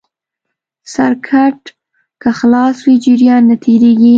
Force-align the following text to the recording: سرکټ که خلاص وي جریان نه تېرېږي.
سرکټ 0.93 1.61
که 2.21 2.29
خلاص 2.39 2.77
وي 2.85 2.95
جریان 3.05 3.43
نه 3.49 3.55
تېرېږي. 3.63 4.09